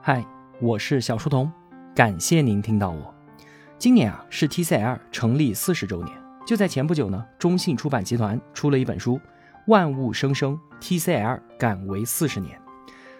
[0.00, 0.24] 嗨，
[0.60, 1.50] 我是小书童，
[1.92, 3.12] 感谢您听到我。
[3.78, 9.16] 今年啊是 TCL 成立四十周年，就在前不久呢，中信出版集团出了一本书
[9.66, 12.56] 《万物生生：TCL 敢为四十年》。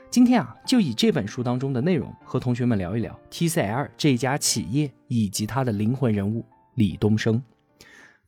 [0.09, 7.43] 今天啊，就以这本书当中的内容和同学们聊一聊 TCL 这家企业以及它的灵魂人物李东生。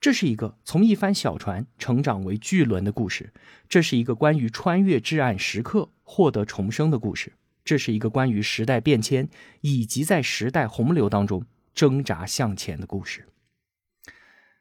[0.01, 3.33] 这是一个从一帆小船成长为巨轮的故事，
[3.69, 7.33] 这是一个关于穿越至暗时刻获得重生的故事。
[7.65, 9.29] 这是一个关于时代变迁
[9.61, 11.45] 以及在时代洪流当中
[11.75, 13.27] 挣扎向前的故事。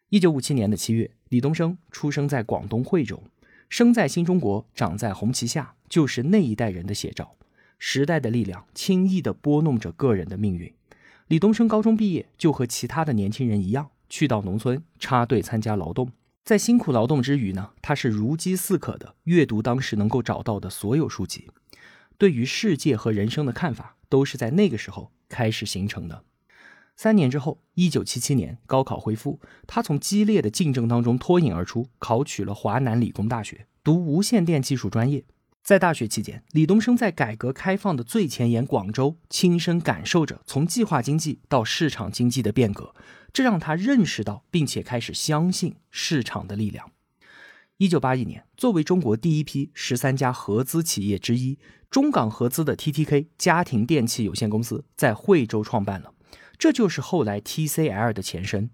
[0.10, 3.24] 一九五七年的七月，李东生出生在广东惠州，
[3.70, 7.36] 生在新中国，长在红旗下，就是那一代人的写照。
[7.78, 10.74] 时代的力量轻易地拨弄着个人的命运。
[11.28, 16.12] 李东生高中毕业，就和其他的年轻人一样，去到农村插队参加劳动。
[16.44, 21.48] 在辛苦劳动之余呢，他是如饥似渴的阅读当时能够找到的所有书籍。
[22.20, 26.26] 对于世界和人生的看法，都是在那个时候开始形成的。
[26.98, 35.24] 三年之后，一九七七年高考恢复，他从激烈的竞争当中脱颖而出，考取了华南理工大学，读无线电技术专业。
[35.64, 42.94] 在大学期间，李东生在改革开放的最前沿广州，亲身感受着从计划经济到市场经济的变革，
[43.32, 46.92] 这让他认识到并且开始相信市场的力量。
[47.80, 51.58] 一九八一年，作为中国第一批十三家合资企业之一，
[51.90, 56.12] 中港合资的 TTK 家庭电器有限公司在惠州创办了，
[56.58, 58.70] 这就是后来 TCL 的前身。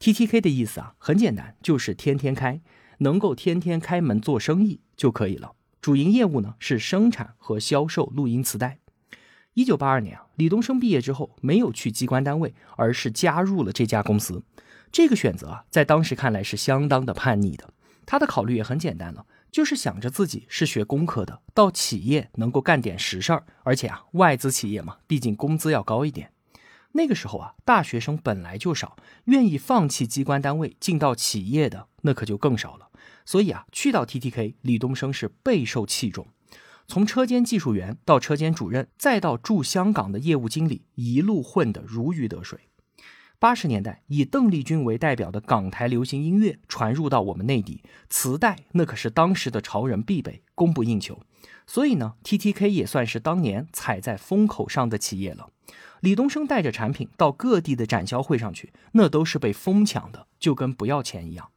[0.00, 2.60] TTK 的意思啊，很简单，就是天天开，
[2.98, 5.52] 能够天天开门做生意就可以了。
[5.80, 8.80] 主营业务呢是生产和销售录音磁带。
[9.54, 14.42] 一九八二年啊，李东生毕业之后没有去机关单位，而是加入了这家公司。
[14.90, 17.72] 这个选择啊，在当时看来是相当的叛逆的。
[18.10, 26.32] 他的考虑也很简单了，就是想着自己是学工科的，到企业能够干点实事儿，而且啊，外资企业嘛，毕竟工资要高一点。
[26.92, 32.88] 那个时候啊，大学生本来就少，愿意放弃机关单位进到企业的那可就更少了。
[33.26, 36.28] 所以啊，去到 TTK，李东生是备受器重，
[36.86, 42.67] 从车间技术员到车间主任，再到驻香港的业务经理，一路混得如鱼得水。
[43.40, 51.20] 八十年代，以邓丽君为代表的港台流行音乐传入到我们内地，磁带那可是当时的潮人必备，供不应求。
[51.64, 55.50] 所以呢，TTK 也算是当年踩在风口上的企业了。
[56.00, 61.50] 李东生带着产品到各地的展销会上去，那都是被疯抢的，就跟不要钱一样。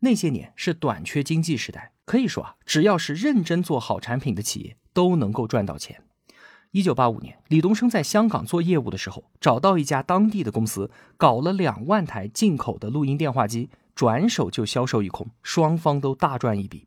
[0.00, 6.00] 那些年是短缺经济时代，可以说啊，只要是认真做好产品的企业，都能够赚到钱。
[6.72, 16.86] 一九八五年，李东生在香港做业务的时候，找到一家当地的公司，搞了两万台进口的录音电话机，转手就销售一空，双方都大赚一笔。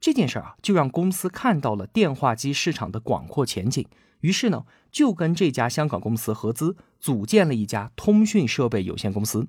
[0.00, 3.86] 这件事啊，就让公司看到了电话机市场的广阔前景，
[4.20, 9.46] 于是呢，就跟这家香港公司合资，组建了一家通讯设备有限公司。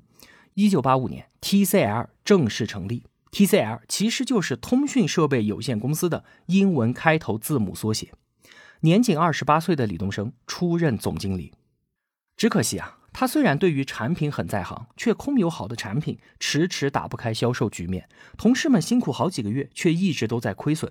[0.56, 3.04] 一九八五年，TCL 正式成立。
[3.32, 8.12] TCL 其实就是通讯设备有限公司的英文开头字母缩写。
[8.82, 11.52] 年仅二十八岁的李东生出任总经理，
[12.38, 18.08] 只可惜啊，他虽然对于产品很在行，却空有好的产品，迟迟打不开销售局面。
[18.38, 20.90] 同事们辛苦好几个月，却一直都在亏损。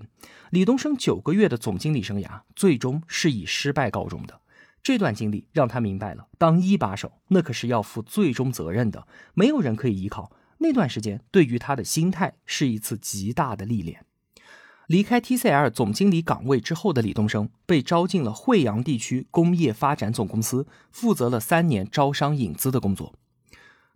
[0.50, 4.42] 李东生九个月的总经理生涯，最终是以失败告终的。
[4.82, 10.30] 这段经历让他明白了，当一把手，那可是要负最终责任的，没有人可以依靠。
[10.58, 14.04] 那段时间对于他的心态是一次极大的历练。
[14.88, 23.12] 离开 TCL 总经理岗位之后的李东生被招进了惠阳地区工业发展总公司，负责了三年招商引资的工作。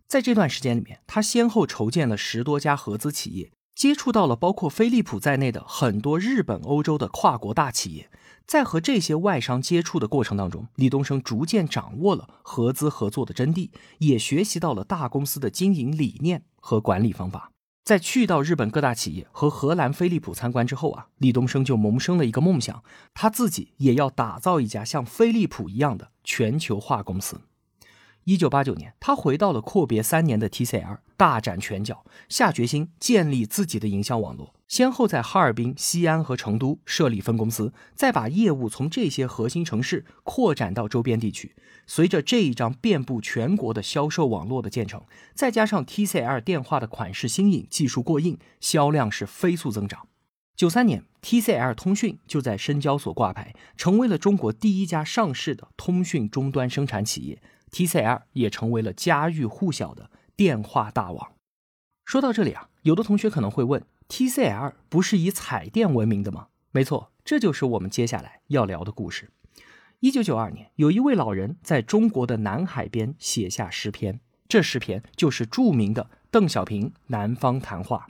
[0.07, 8.11] 在这段时间里面，他先后筹建了十多家合资企业，接触到了包括飞利浦在内的很多日本、欧洲的跨国大企业。
[8.45, 17.52] 在和这些外商接触的过程当中，李东生逐渐掌握了合资合作的真谛，也学习到了大公司的经营理念和管理方法。
[17.83, 22.81] 在去到日本各大企业和荷兰飞利浦参观之后啊，李东生就萌生了一个梦想，
[23.13, 27.41] 他自己也要打造一家像飞利浦一样的全球化公司。
[28.25, 34.53] 一九八九年，他回到了阔别三年的 TCL，大展拳脚，下决心建立自己的营销网络。
[34.67, 41.55] 先后在哈尔滨、西安和成都设立分公司，再把业务从这些核心城市扩展到周边地区。
[41.85, 45.03] 随着这一张遍布全国的销售网络的建成，
[45.35, 50.07] 再加上 TCL 电话的款式新颖、技术过硬，销量是飞速增长。
[50.55, 57.41] 九三年，TCL 通讯就在深交所挂牌，成为了中国第一家上市的通讯终端生产企业。
[57.73, 61.33] TCL 也成为了家喻户晓的电话大王。
[62.05, 66.47] 说到这里啊，有的同学可能会问：TCL 不是以彩电闻名的吗？
[66.71, 69.31] 没错，这就是我们接下来要聊的故事。
[70.01, 78.07] 一九九二年，有一位老人在中国的南海边写下诗篇，这诗篇就是著名的邓小平南方谈话。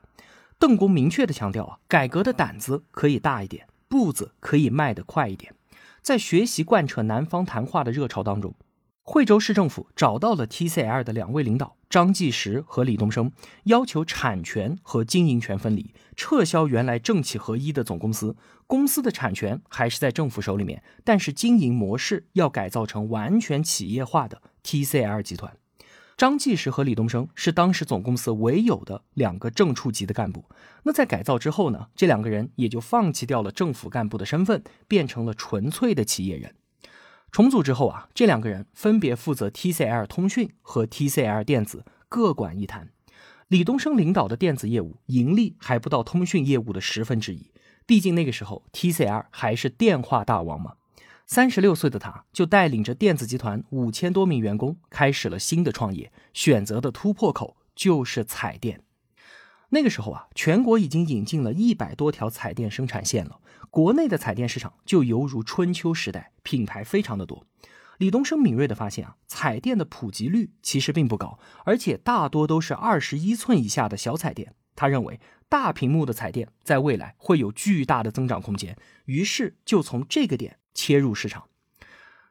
[0.57, 5.53] 邓公明确的强调啊，改革的胆子可以大一点，步子可以迈得快一点。
[6.01, 8.55] 在学习贯彻南方谈话的热潮当中，
[9.05, 13.29] 惠州市政府找到了 TCL 的两位领导张继石和李东生，
[13.65, 18.37] 要求产权和经营权分离，撤销原来政企合一的总公司。
[18.65, 25.57] 公司的产权还是在政府手里面，但是经营模式要改造成完全企业化的 TCL 集团。
[26.15, 30.45] 张继石和李东生是当时总公司唯有的两个正处级的干部。
[30.83, 36.55] 那在改造之后呢，这两个人也就放弃掉了政府干部的身份，变成了纯粹的企业人。
[37.33, 42.91] 重组之后啊，这两个人分别负责 TCL 通讯和 TCL 电子，各管一摊。
[43.47, 47.49] 李东生领导的电子业务盈利还不到通讯业务的十分之一。
[47.87, 50.73] 毕竟那个时候，TCL 还是电话大王嘛。
[51.25, 58.79] 三十六岁的他，就带领着电子集团五千多名员工，开始了新的创业，选择的突破口就是彩电。
[59.73, 63.39] 那个时候啊，全国已经引进了一百多条彩电生产线了，
[63.69, 67.45] 国内的彩电市场就犹如春秋时代，品牌非常的多。
[67.97, 74.53] 李东生敏锐的发现啊，彩电的普及率其实并不高，而且大多都是二十一寸以下的小彩电。
[74.75, 75.19] 他认为。
[75.49, 81.43] 大屏幕的彩电在未来会有巨大的增长空间，于是就从这个点切入市场。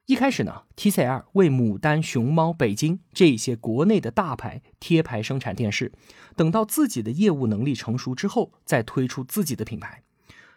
[0.07, 5.93] 一开始呢，TCL 为牡丹、熊猫、北京这些国内的大牌贴牌生产电视，
[6.35, 10.03] 等到自己的业务能力成熟之后，再推出自己的品牌。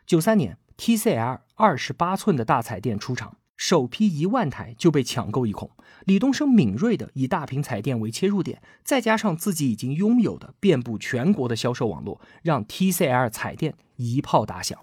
[0.08, 3.38] 九三年，TCL 二十八寸的大彩电出厂。
[3.58, 5.72] 首批一万台就被抢购一空。
[6.06, 14.78] 李东生敏锐的以大屏彩电为切入点，再加上自己已经拥有的遍布全国的销售网络，让 TCL 彩电一炮打响。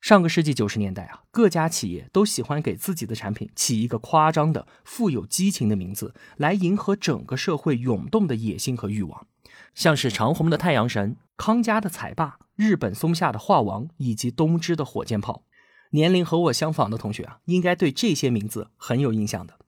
[0.00, 9.26] 上个世纪九十年代啊，各家企业都喜欢给自己的产品起一个夸张的、富有激情的名字，来迎合整个社会涌动的野心和欲望，
[9.74, 15.42] 像是长虹的太阳神、康佳的彩霸、日本松下的画王以及东芝的火箭炮。
[15.90, 19.58] 年龄和我相仿的同学啊，应该对这些名字很有印象的。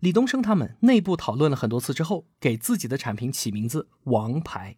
[0.00, 4.76] 李东生他们内部讨论了很多次之后，给自己的产品起名字“王牌”，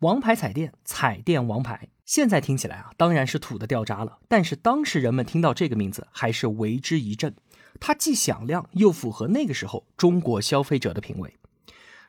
[0.00, 1.88] 王牌彩电，彩电王牌。
[2.04, 4.18] 现在听起来啊，当然是土的掉渣了。
[4.28, 7.34] 但是当时人们听到这个名字，还是为之一振。
[7.80, 11.34] 它既响亮，又符合那个时候中国消费者的品味。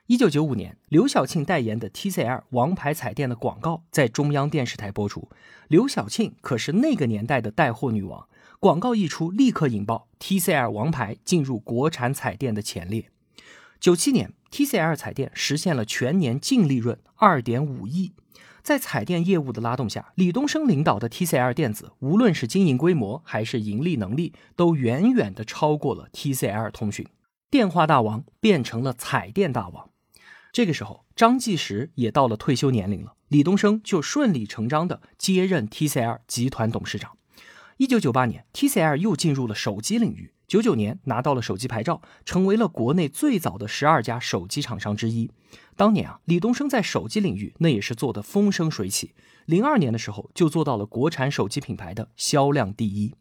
[0.08, 5.30] 一九九五年，刘晓庆代言的 TCL 王牌彩电的广告在中央电视台播出。
[5.68, 8.28] 刘晓庆可是那个年代的带货女王，
[8.60, 13.10] 广告一出，立刻引爆 TCL 王牌进入国产彩电的前列。
[13.80, 18.14] 九七年，TCL 彩电实现了全年净利润二点五亿。
[18.64, 27.06] 在彩电业务的拉动下，李东生领导的 TCL 电子，无论是经营规模还是盈利能力，都远远的超过了 TCL 通讯。
[27.52, 29.90] 电话大王变成了彩电大王。
[30.54, 37.18] 这个时候，张继时也到了退休年龄了，李东生就顺理成章的接任 TCL 集团董事长。
[37.76, 45.32] 一九九八年，TCL 又进入了手机领域，九九年拿到了手机牌照，成为了国内最早的十二家手机厂商之一。
[45.76, 49.14] 当年啊，李东生在手机领域那也是做得风生水起，
[49.46, 53.16] 零二年的时候就做到了国产手机品牌的销量第一。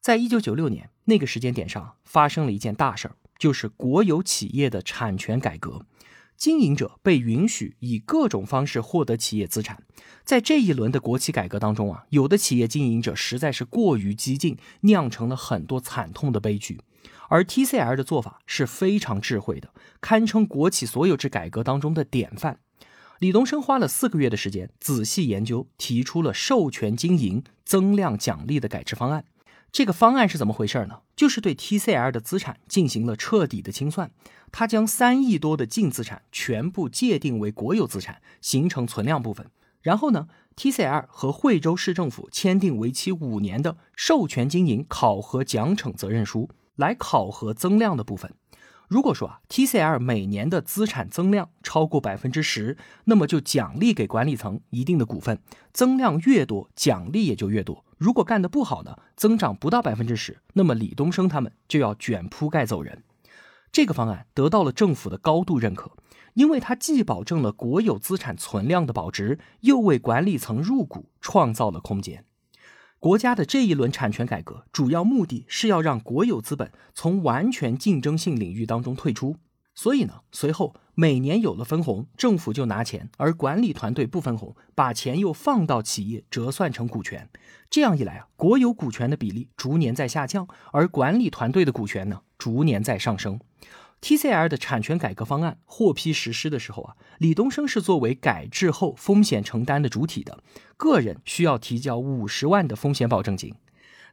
[0.00, 5.86] 在一九九六年那个时间点上，发生了一件大事儿，就是国有企业的产权改革。
[6.44, 9.82] 经营者被允许以各种方式获得企业资产，
[10.26, 16.78] 在这一轮的国企改革当中啊，有的企业经营者实在是过于激进，酿成了很多惨痛的悲剧。
[17.30, 19.70] 而 TCL 的做法是非常智慧的，
[20.02, 22.58] 堪称国企所有制改革当中的典范。
[23.20, 29.24] 李东生花了四个月的时间，仔细研究，提出了授权经营、增量奖励的改制方案。
[29.74, 31.00] 这个方案是怎么回事呢？
[31.16, 34.08] 就是对 TCL 的资产进行了彻底的清算，
[34.52, 39.50] 它将三亿多的净资产全部界定为国有资产，形成存量部分。
[39.82, 48.32] 然后呢，TCL 和惠州市政府签订为期五年的授权经营考核奖惩责任书，来考核增量的部分。
[48.88, 55.38] 如果说啊，TCL 每年的资产增量超过百分之十，那么就奖励给管理层一定的股份，
[55.72, 57.84] 增量越多，奖励也就越多。
[57.96, 63.02] 如果干得不好呢，增长不到百分之十，那么李东生他们就要卷铺盖走人。
[63.72, 65.90] 这个方案得到了政府的高度认可，
[66.34, 72.24] 因为它既保证了国有资产存量的保值，又为管理层入股创造了空间。
[73.04, 79.36] 国家的这一轮产权改革，主要目的是要让国有资本从完全竞争性领域当中退出，
[79.74, 87.28] 所以呢，随后每年有了分红，政府就拿钱，而管理团队不分红，把钱又放到企业折算成股权。
[87.68, 93.38] 这样一来啊，国有股权的比例逐年在下降，而管理团队的股权呢，逐年在上升。
[94.04, 100.44] TCL 的产权改革方案获批实施的时候啊，李东生是作为改制后风险承担的主体的，
[100.76, 103.54] 个人需要提交五十万的风险保证金。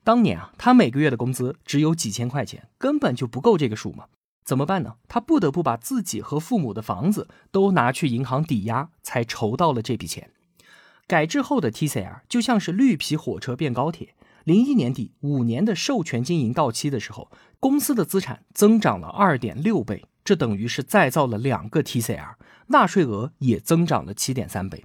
[0.05, 4.05] 当年啊，他每个月的工资只有几千块钱，根本就不够这个数嘛。
[4.45, 4.95] 怎么办呢？
[5.10, 10.31] 他不得不把自己和父母的房子都拿去银行抵押，才筹到了这笔钱。
[11.05, 14.15] 改制后的 TCL 就像是绿皮火车变高铁。
[14.43, 22.36] 零一年底，五年的授权经营到期的时候，公司的资产增长了二点六倍，这等于是再造了两个 TCL，
[22.67, 24.83] 纳税额也增长了七点三倍。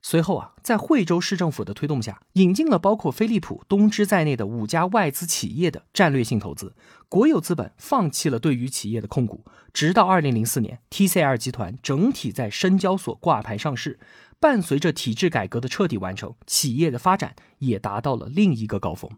[0.00, 6.74] 随后啊，在惠州市政府的推动下，引进了包括飞利浦、东芝在内的五家外资企业的战略性投资，
[7.08, 9.44] 国有资本放弃了对于企业的控股。
[9.72, 13.98] 直到二零零四年，TCL 集团整体在深交所挂牌上市。
[14.40, 19.10] 伴随着体制改革的彻底完成，企业的发展也达到了另一个高峰。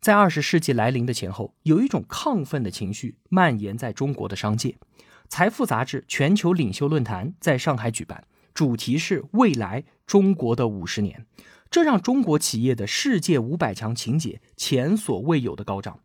[0.00, 4.78] 在二十世纪来临的前后，有一种亢奋的情绪蔓延在中国的商界。
[5.28, 8.24] 财富杂志全球领袖论坛在上海举办。
[8.52, 11.26] 主题是未来中国的五十年，
[11.70, 16.00] 这让中国企业的世界五百强情节前所未有的高涨。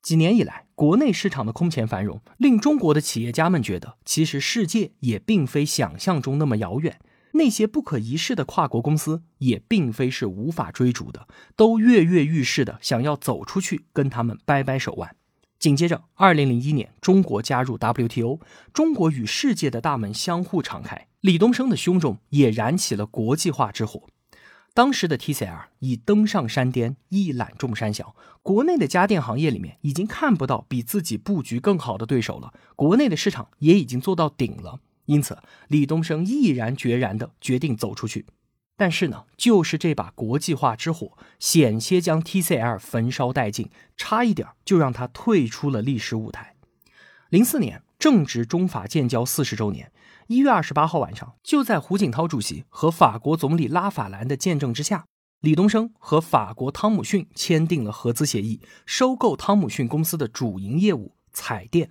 [0.00, 6.98] 几年以来，国内市场的空前繁荣，令中国的企业家们觉得，其实世界也并非想象中那么遥远。
[7.34, 15.16] 那些不可一世的跨国公司，也并非是无法追逐的，都跃跃欲试的想要走出去，跟他们掰掰手腕。
[15.58, 18.40] 紧接着，二零零一年，中国加入 WTO，
[18.72, 21.08] 中国与世界的大门相互敞开。
[21.20, 24.02] 李东生的胸中也燃起了国际化之火。
[24.74, 28.14] 当时的 TCL 已登上山巅，一览众山小。
[28.42, 34.80] 国内的家电行业里面已经看不到比自己布局更好的对手了，国内的市场也已经做到顶了。
[35.06, 38.26] 因此，李东生毅然决然地决定走出去。
[38.76, 46.56] 但是呢，就是这把国际化之火，险些将 TCL 焚烧殆尽，差一点就让他退出了历史舞台。
[47.28, 49.92] 零四年正值中法建交四十周年。
[50.26, 55.04] 一月二十八号晚上，就在胡锦涛主席和法国总理拉法兰的见证之下，
[55.40, 61.90] 李东生和法国汤姆逊签订了合资协议，收购汤姆逊公司的主营业务彩电。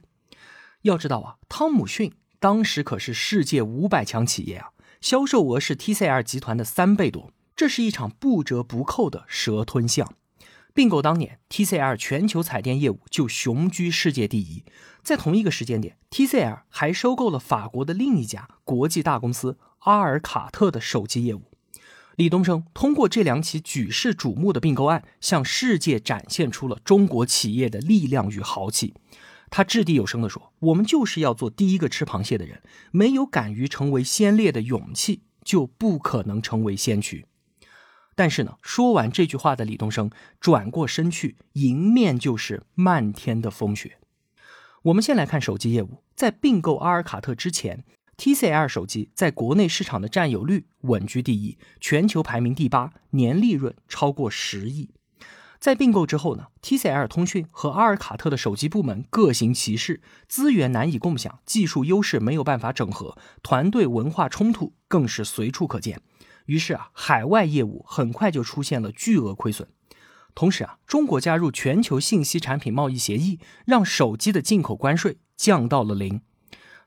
[0.81, 2.11] 要知道啊，汤姆逊
[2.43, 10.13] 当时可是世界五百强企业啊，销售额是 TCL 集团的三倍多，这是一场不折不扣的蛇吞象。
[10.73, 14.65] 并购当年，TCL 全球彩电业务就雄居世界第一。
[15.01, 21.43] 在同一个时间点，TCL 还收购了法国的另一家国际大公司阿尔卡特的手机业务。
[22.17, 28.93] 李东生通过这两起举世瞩目的并购案，向世界展现出了中国企业的力量与豪气。
[29.55, 37.27] 他掷地有声地说：“我们就是要做第一个吃螃蟹的人，没有敢于成为先烈的勇气，就不可能成为先驱。”
[38.17, 43.99] 但是呢，说完这句话的李东生转过身去，迎面就是漫天的风雪。
[44.85, 47.85] 我们先来看手机业务，在并购阿尔卡特之前
[48.17, 54.89] ，TCL 手机在国内市场的占有率稳居第一，全球排名第八，年利润超过十亿。
[55.63, 66.01] 在并购之后呢，TCL 通讯和阿尔卡特的手机部门各行其事，资源难以共享，技术优势没有办法整合，团队文化冲突更是随处可见。
[66.47, 69.69] 于是啊，海外业务很快就出现了巨额亏损。
[70.35, 76.19] 同时啊，中国加入全球信息产品贸易协议，让手机的进口关税降到了零。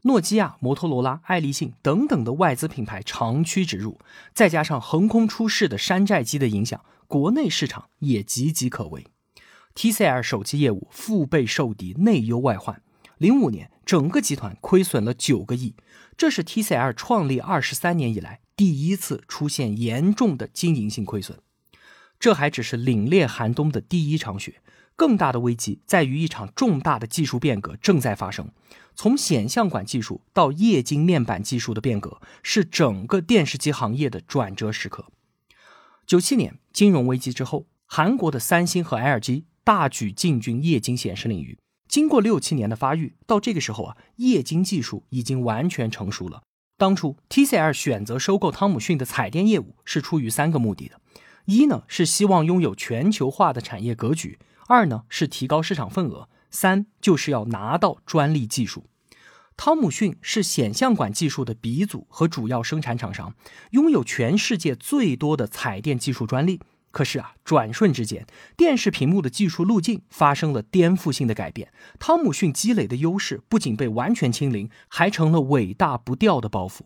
[0.06, 3.98] 诺基亚、摩托罗拉、爱立信等等的外资品牌长驱直入，
[4.32, 9.08] 再加上横空出世的山寨机的影响，国内市场也岌岌可危。
[9.74, 12.80] TCL 手机业务腹背受敌，内忧外患。
[13.18, 15.74] 零五年，整个集团亏损了九个亿，
[16.16, 18.40] 这是 TCL 创立二十三年以来。
[18.54, 21.40] 第一次出现严重的经营性亏损，
[22.20, 24.62] 这还只是凛冽寒冬的第一场雪。
[24.94, 28.48] 更大的危机在于一场重大的技术变革正在发生。
[28.96, 35.06] 从显像管技术到液晶面板技术的变革，是整个电视机行业的转折时刻。
[36.06, 41.58] 九七年金融危机之后，韩国的三星和 LG 大举进军液晶显示领域。
[41.88, 46.42] 经过六七年的发育，到这个时候啊，液晶技术已经完全成熟了。
[46.78, 51.00] 当初 TCL 选择收购汤姆逊的彩电业务是出于三个目的的：
[51.44, 58.86] 一呢是希望拥有全球化的产业格局；二呢是提高市场份额；三就是要拿到专利技术。
[59.56, 63.34] 汤姆逊是显像管技术的鼻祖和主要生产厂商，
[63.70, 66.60] 拥有全世界最多的彩电技术专利，
[66.90, 71.72] 可是啊，转瞬之间，电视屏幕的技术路径发生了颠覆性的改变。
[71.98, 76.80] 汤姆逊积累的优势不仅被完全清零，还成了伟大不掉的包袱。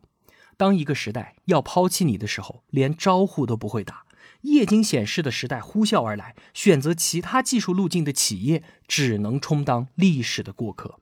[0.57, 4.05] 当一个时代要抛弃你的时候，连招呼都不会打。
[4.43, 10.99] 液晶显示的时代呼啸而来，选择其他技术路径的企业只能充当历史的过客。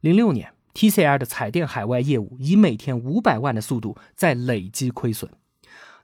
[0.00, 5.30] 零六年，TCL 的彩电海外业务以每天五百万的速度在累积亏损。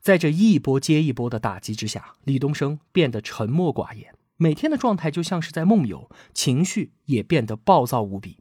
[0.00, 8.38] 在这一波接一波的打击之下，李东生变得沉默寡言，每天的状态就像是在梦游，情绪也变得暴躁无比。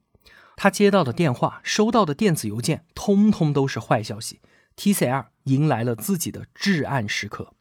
[0.55, 4.39] 他接到的电话、收到的电子邮件，通通都是坏消息。
[4.75, 7.53] TCL 迎来了自己的至暗时刻。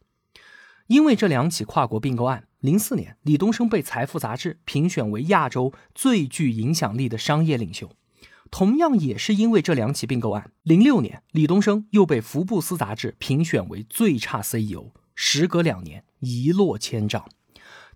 [0.87, 7.91] 因为这两起跨国并购案，零四年，李东生被《财富》杂志评选为亚洲最具影响力的商业领袖。
[8.49, 14.91] 同样也是因为这两起并购案，零六年，李东生又被《福布斯》杂志评选为最差 CEO。
[15.13, 17.27] 时隔两年，一落千丈，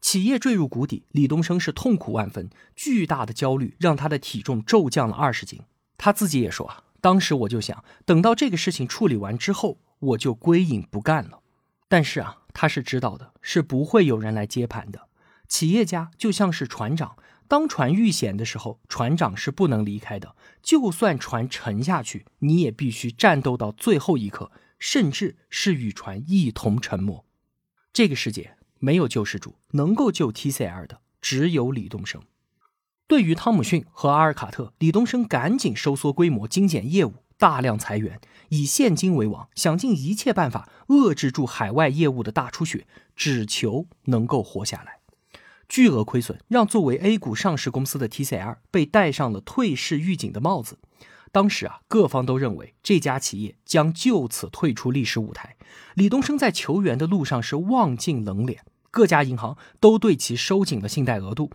[0.02, 5.62] 企业坠入谷底，李东生是痛苦万分，巨大的焦虑让他的体重骤降了二十斤。
[5.98, 11.40] 他自己也说啊，当时我就想，等到这个事情处理完之后，我就归隐不干了。
[11.88, 15.08] 但是啊，他是知道的，是不会有人来接盘的。
[15.48, 17.16] 企业家就像是船长。
[17.48, 20.38] 当船遇险的时候，船长是不能离开的。
[20.64, 27.26] 就算船沉下去，你也必须战斗到最后一刻，甚至是与船一同沉没。
[27.92, 32.22] 这个世界没有救世主，能够救 TCL 的只有李东生。
[33.06, 45.00] 对于汤姆逊和阿尔卡特，李东生赶紧收缩规模，精简业务，大量裁员，以现金为王，想尽一切办法遏制住海外业务的大出血，只求能够活下来。
[45.68, 50.78] 巨额亏损让作为 A 股上市公司的 TCL 被戴上了退市预警的帽子。
[51.32, 55.56] 当时啊，各方都认为这家企业将就此退出历史舞台。
[55.96, 61.50] 李东生在求援的路上是望尽冷脸，各家银行都对其收紧了信贷额度。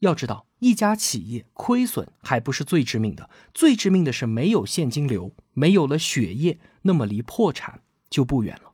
[0.00, 8.72] 要知道，一家企业亏损还不是最致命的，最致命的是没有现金流，没有了血液，那么离破产就不远了。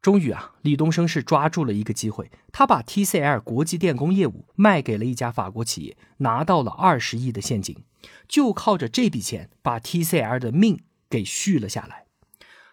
[0.00, 7.84] 终于啊，李东生是抓住了一个机会，他把 TCL 国际电工业务卖给了一家法国企业，拿到了二十亿的现金，
[8.28, 12.04] 就靠着这笔钱把 TCL 的命给续了下来。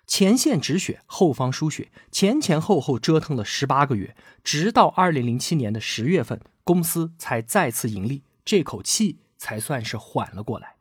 [0.06, 10.76] 前线止血，后方输血，前前后后折腾了十八个月，直到二零零七年的十月份，公司才再次盈利，这口气才算是缓了过来。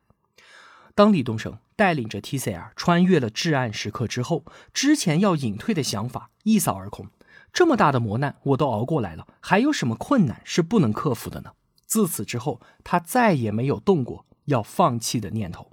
[0.96, 1.56] 当李东生。
[1.76, 7.08] 带领着 TCL 穿越了至暗时刻之后，之前要隐退的想法一扫而空。
[7.52, 11.50] 这么大的磨难我都熬过来了，还有什么困难是不能克服的呢？
[11.84, 15.72] 自此之后，他再也没有动过要放弃的念头。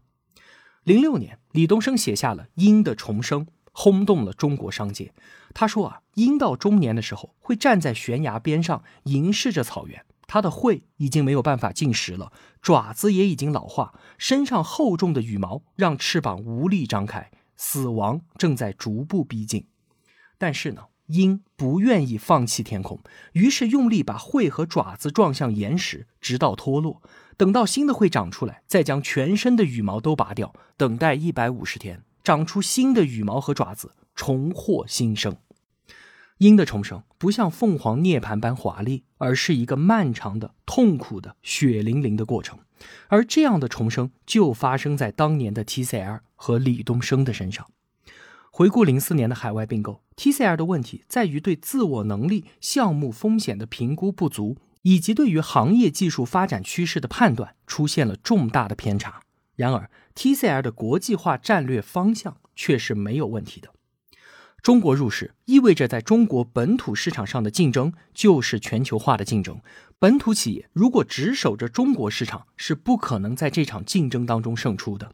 [0.83, 5.13] 零六年，李东生写下了《鹰的重生》，轰动了中国商界。
[5.53, 10.05] 他说啊，鹰到中年的时候会站在悬崖边上，凝视着草原。
[10.27, 12.31] 它的喙已经没有办法进食了，
[12.61, 19.67] 爪子也已经老化，身上厚重的羽毛让翅膀无力张开，死亡正在逐步逼近。
[20.37, 23.01] 但是呢，鹰不愿意放弃天空，
[23.33, 27.01] 于是用力把喙和爪子撞向岩石，直到脱落。
[27.35, 35.37] 等到新的喙长出来，再将全身的羽毛都拔掉，等待一百五十天，长出新的羽毛和爪子，重获新生。
[36.37, 42.57] 鹰的重生不像凤凰涅槃般华丽，而是一个漫长的、痛苦的、血淋淋的过程。
[43.09, 47.67] 而这样的重生就发生在当年的 TCL 和李东生的身上。
[48.49, 59.21] 回顾零四年的海外并购，TCL 的问题在于对自我能力、项目风险的评估不足，以及对于行业技术发展趋势的判断出现了重大的偏差。
[59.55, 63.73] 然而，TCL 的国际化战略方向却是没有问题的。
[64.61, 69.59] 中国入市意味着在中国本土市场上的竞争就是全球化的竞争。
[69.97, 75.13] 本土企业如果只守着中国市场，是不可能在这场竞争当中胜出的。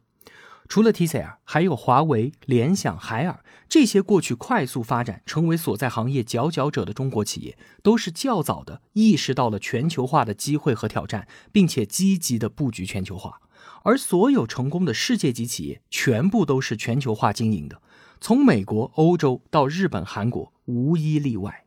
[0.68, 13.40] 除了 TCL，还有华为、联想、海尔这些过去快速发展、成为所在行业佼佼者的中国企业，都是较早的意识到了全球化的机会和挑战，并且积极的布局全球化。
[13.82, 17.80] 而所有成功的世界级企业，全部都是全球化经营的。
[18.20, 21.64] 从美国、欧洲到日本、韩国，无一例外。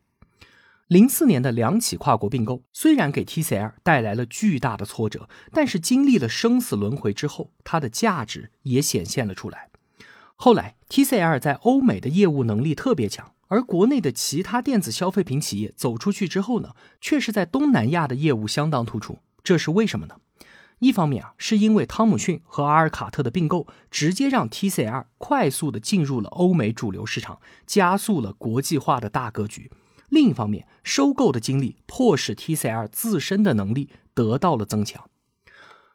[0.88, 9.70] 零四年的两起跨国并购，虽然给 TCL 带来了巨大的挫折，但是经历了生死轮回之后，它的价值也显现了出来。
[10.36, 19.20] 后来，TCL 在欧美的业务能力特别强，而国内的其他电子消费品企业走出去之后呢，却是在东南亚的业务相当突出。
[19.42, 20.16] 这是为什么呢？
[20.82, 29.70] 一方面啊，是因为汤姆逊和阿尔卡特的并购，直接让 TCL 快速的进入了欧美主流市场，加速了国际化的大格局；
[30.08, 35.08] 另一方面，收购的经历迫使 TCL 自身的能力得到了增强。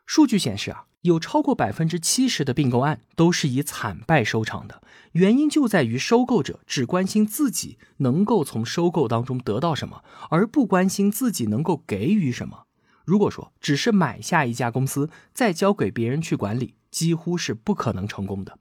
[0.06, 4.82] 数据显示啊，有超过百分之七十的并购案都是以惨败收场的。
[5.12, 12.66] 原因就在于收购者只关心自己能够从收购当中得到什么，而不关心自己能够给予什么。
[13.08, 18.60] 如果说只是买下一家公司再交给别人去管理，几乎是不可能成功的。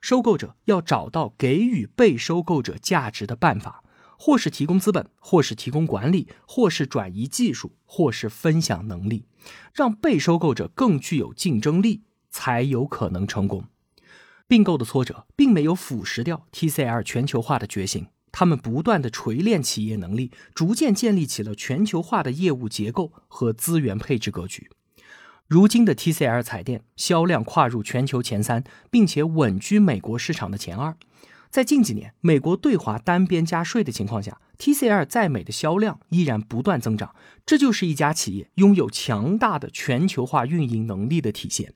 [0.00, 3.82] 收购者要找到给予被收购者价值的办法。
[4.24, 9.24] 或是提供资本，或是提供管理，或是转移技术，或是分享能力，
[9.74, 13.64] 让被收购者更具有竞争力，才有可能成功。
[14.46, 24.70] 并购的挫折并没有腐蚀掉 TCL 全球化的决心，他们不断的锤炼企业能力，逐渐建立起了全球化的业务结构和资源配置格局。
[25.46, 30.96] 如今的 TCL 彩电销量跨入全球前三，并且稳居美国市场的前二。
[31.50, 37.14] 在近几年，美国对华单边加税的情况下，TCL 在美的销量依然不断增长，
[37.44, 41.74] 这就是一家企业拥有强大的全球化运营能力的体现。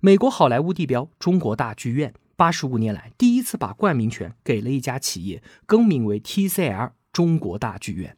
[0.00, 8.16] 美国好莱坞地标中国大剧院，八十五年来第一次把冠名权给了一家企业，更名为 TCL 中国大剧院。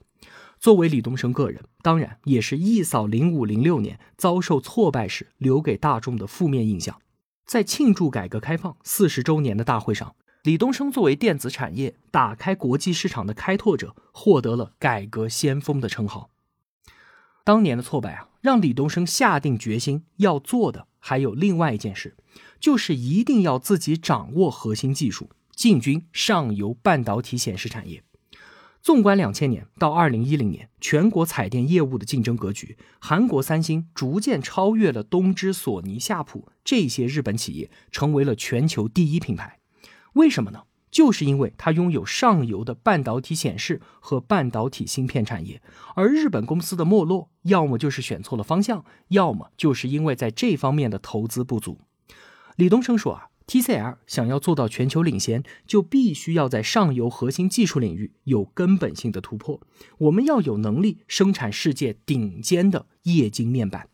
[0.59, 7.01] 作为李东生个人，当然也是一扫零五零六年遭受挫败时留给大众的负面印象。
[7.47, 10.17] 在庆祝改革开放四十周年的大会上。
[10.43, 16.31] 李东生作为电子产业打开国际市场的开拓者，获得了改革先锋的称号。
[17.45, 22.17] 当年的挫败啊，让李东生下定决心要做的还有另外一件事，
[22.61, 28.03] 就是一定要自己掌握核心技术，进军上游半导体显示产业。
[28.81, 39.59] 纵观两千年到二零一零年全国彩电业务的竞争格局，韩国三星逐渐超越了东芝、索尼、夏普这些日本企业，成为了全球第一品牌。
[40.15, 40.63] 为什么呢？
[40.91, 45.61] 就是因为它拥有上游的半导体显示和半导体芯片产业，
[45.95, 51.81] 而日本公司的没落，要么就是选错了方向，要么就是因为在这方面的投资不足。
[52.59, 59.61] 李东生说啊，TCL 想要做到全球领先，就必须要在上游核心技术领域有根本性的突破。
[59.99, 63.89] 我们要有能力生产世界顶尖的液晶面板。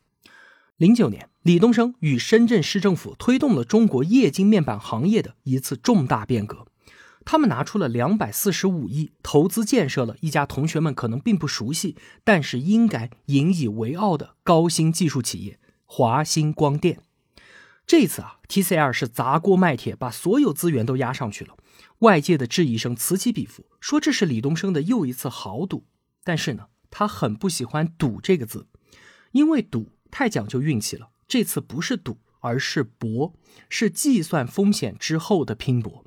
[0.79, 6.67] 零九年，李东生与深圳市政府推动了中国液晶面板行业的一次重大变革。
[7.27, 17.01] 他们拿出了两百四十五亿投资建设了一家同学们可能并不熟悉，但是应该引以为傲的高新技术企业——华星光电。
[17.87, 21.57] 这次啊，TCL 是砸锅卖铁，把所有资源都压上去了。
[21.99, 25.87] 外界的质疑声此起彼伏，说这是李东生的又一次豪赌。
[26.23, 28.67] 但是呢，他很不喜欢“赌”这个字，
[29.33, 29.91] 因为赌。
[30.11, 33.35] 太讲究运气了，这次不是赌，而是搏，
[33.69, 36.05] 是计算风险之后的拼搏。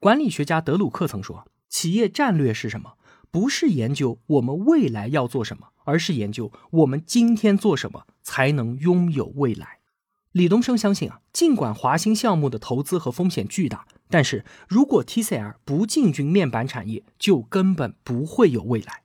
[0.00, 2.94] 管理学家德鲁克曾说：“企业战略是什么？
[3.30, 9.80] 不是研究我们未来要做什么，而是研究我们今天做什么才能拥有未来。”
[10.36, 19.00] 李东生相信啊，尽管华兴项目的投资和风险巨大，但是如果 TCL 不进军面板产业，就根本不会有未来。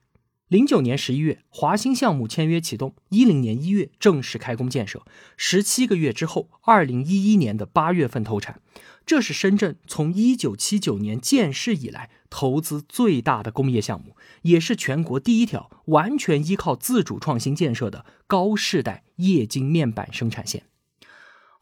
[0.48, 5.06] 零九年十一月，华兴项目签约启动，一零年一月正式开工建设，
[5.38, 8.60] 十七个月之后，二零一一年的八月份投产。
[9.06, 20.64] 这是深圳从一九七九年建市以来投资最大的工业项目，也是全国第一条完全依靠自主创新建设的高世代液晶面板生产线。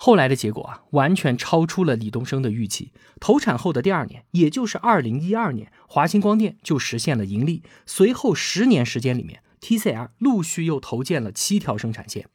[0.02, 2.90] 后来的结果啊，完全超出了李东生的预期。
[3.20, 7.62] 投产后的第二年，也就是二零一二年，华星光电就实现了盈利。
[7.84, 12.30] 随后十年时间里面，TCL 陆续又投建了七条生产线。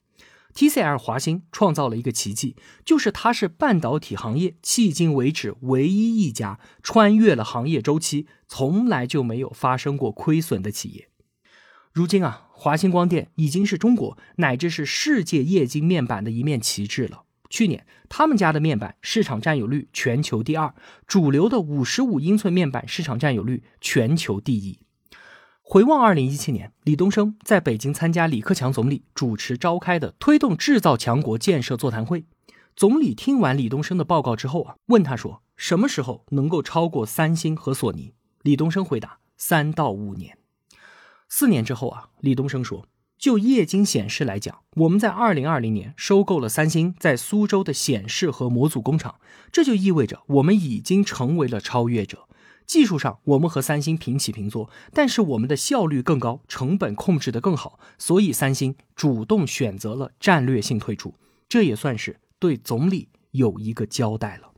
[0.53, 11.09] TCL 华星创造了一个奇迹，就是它是半导体行业迄今为止唯一一家穿越了行业周期，从来就没有发生过亏损的企业。
[11.91, 17.23] 如今啊，华星光电已经是中国乃至是世界液晶面板的一面旗帜了。
[17.49, 20.73] 去年，他们家的面板市场占有率全球第二，
[21.07, 24.79] 主流的五十五英寸面板市场占有率全球第一。
[25.61, 32.25] 回望二零一七年，李东生在北京参加李克强总理主持召开的推动制造强国建设座谈会。
[32.75, 40.37] 总理听完李东生的报告之后啊，问他说：“什么时候能够超过三星和索尼？”李东生回答：“三到五年。”
[41.29, 42.85] 四年之后啊，李东生说。
[43.17, 49.15] 就液晶显示来讲，我们在二零二零年收购了三星在苏州的显示和模组工厂，
[49.51, 52.27] 这就意味着我们已经成为了超越者。
[52.67, 61.13] 技术上，我们和三星平起平坐，但是我们的效率更高，成本控制的更好，所以三星主动选择了战略性退出，
[61.47, 64.54] 这也算是对总理有一个交代了。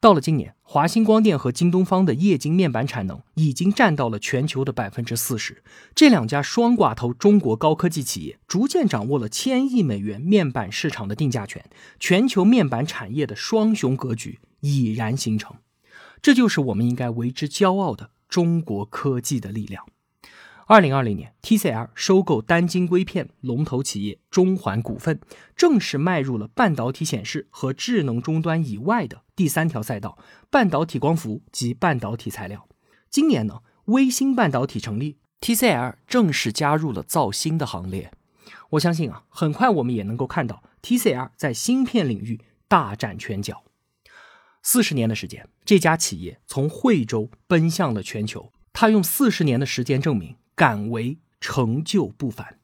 [0.00, 5.60] 到了今年，华星光电和京东方的液晶面板产能已经占到了全球的百分之四十。
[5.92, 15.56] 这两家双寡头中国高科技企业逐渐掌握了千亿美元面板市场的定价权，全球面板产业的双雄格局已然形成。
[16.22, 19.84] 这就是我们应该为之骄傲的中国科技的力量。
[20.70, 25.18] 二零二零年，TCL 收购单晶硅片龙头企业中环股份，
[25.56, 30.18] 正式迈入了半导体显示和智能终端以外的第三条赛道——
[30.50, 32.68] 半导体光伏及半导体材料。
[33.08, 38.12] 今年呢，微星半导体成立，TCL 正式加入了造芯的行列。
[38.72, 43.64] 我相信啊，很快我们也能够看到 TCL 在芯片领域大展拳脚。
[44.62, 50.36] 四十年的时间，这家企业从惠州奔向了全球，他用四十年的时间证明。
[50.58, 52.58] 敢为成就不凡。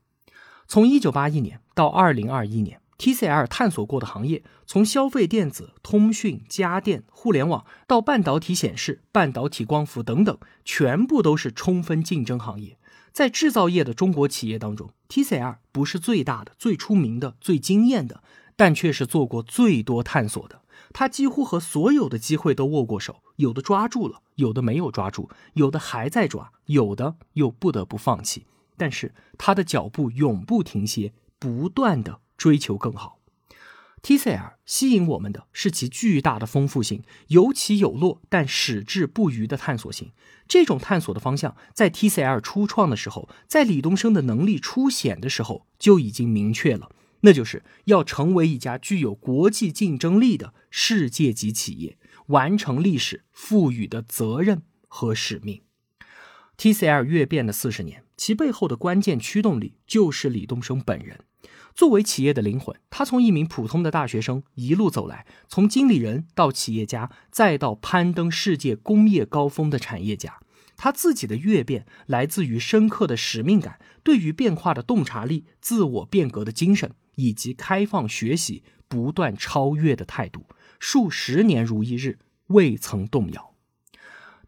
[0.66, 12.76] 从一九八一年到二零二一年，TCL 探索过的行业，从消费电子、通讯、家电、互联网到半导体显示、半导体光伏等等，全部都是充分竞争行业。
[13.12, 18.24] 在制造业的中国企业当中，TCL 不是最大的、最出名的、最惊艳的，
[18.57, 20.62] 但却是做过最多探索的。
[20.94, 28.46] 他几乎和所有的机会都握过手，有的抓住了，有的没有抓住，有的还在抓，有的又不得不放弃。
[28.76, 33.18] 但是他的脚步永不停歇，不断的追求更好。
[34.02, 40.12] TCL 吸引我们的是其巨大的丰富性，有起有落但矢志不渝的探索性。
[40.46, 46.90] 这种探索的方向，在 TCL 初创的时候，在李东生的能力初显的时候就已经明确了。
[47.24, 55.62] 那就是要成为一家具有国际竞争力的世界级企业，完成历史赋予的责任和使命。
[56.58, 61.20] TCL 越变的四十年，其背后的关键驱动力就是李东生本人。
[61.74, 70.40] 作为企业的灵魂，他从一名普通的大学生一路走来，从经理人到企业家，再到攀登世界工业高峰的产业家。
[70.76, 76.92] 他自己的越变来自于深刻的使命感，对于变化的洞察力，自我变革的精神。
[77.16, 80.46] 以及开放学习、不断超越的态度，
[80.79, 83.55] 数十年如一日，未曾动摇。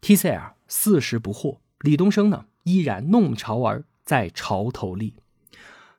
[0.01, 5.15] TCL 四十不惑，李东生呢依然弄潮儿在潮头立。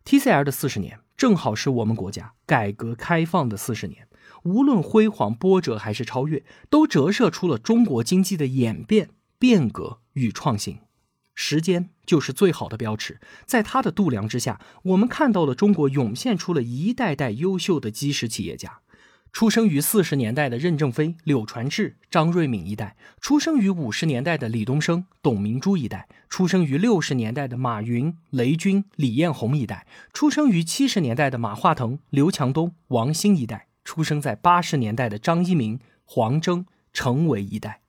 [0.05, 4.07] TCL 的四十年，正好是我们国家改革开放的四十年。
[4.45, 10.79] 无论辉煌波折还是超越，都折射出了中国经济的演变、变革与创新。
[11.41, 18.81] 时间就是最好的标尺，在它的度量之下，我们看到了中国涌现出了一代代优秀的基石企业家。
[19.33, 37.83] 出生于四十年代的任正非、柳传志、张瑞敏一代，出生于五十年代的李东生、董明珠一代，出生于六十年代的马云、雷军、李彦宏一代，出生于七十年代的马化腾、刘强东、王兴一代，出生在八十年代的张一鸣、黄峥、程维一代，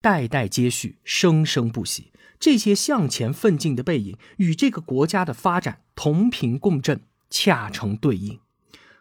[0.00, 2.12] 代代接续，生生不息。
[2.38, 8.40] 这些向前奋进的背影，与这个国家的发展同频共振，恰成对应。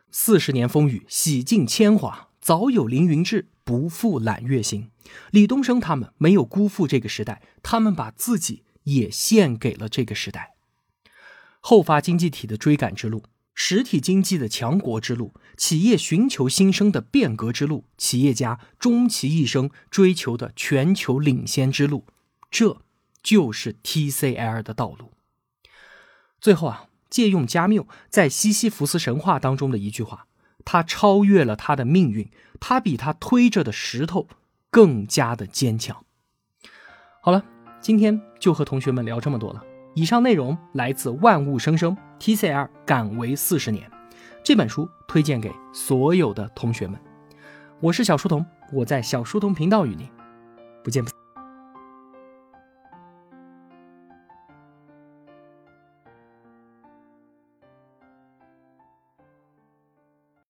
[0.09, 4.89] 四十年风雨，洗尽铅华，早有凌云志，不负揽月星。
[5.31, 10.55] 李东生他们没有辜负这个时代，他们把自己也献给了这个时代。
[11.59, 22.05] 后发经济体的追赶之路，实体经济的强国之路，企业寻求新生的变革之路，企业家终其一生追求的全球领先之路，
[22.49, 22.81] 这。
[23.25, 25.11] 就是 TCL 的道路。
[26.39, 30.27] 最后啊，借用加缪在西西弗斯神话当中的一句话
[30.63, 34.27] ：“他超越了他的命运，他比他推着的石头
[34.69, 36.05] 更加的坚强。”
[37.19, 37.43] 好了，
[37.81, 39.63] 今天就和同学们聊这么多了。
[39.95, 43.89] 以上内容来自万物生生 TCL 敢为四十年
[44.45, 46.99] 这本书，推荐给所有的同学们。
[47.79, 50.07] 我是小书童，我在小书童频道与您
[50.83, 51.24] 不见不散。